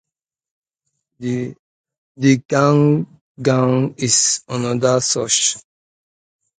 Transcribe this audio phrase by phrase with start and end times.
[1.19, 1.53] The
[2.17, 3.13] "gangan"
[3.99, 5.57] is another such.